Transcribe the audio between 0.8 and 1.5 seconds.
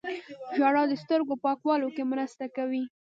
د سترګو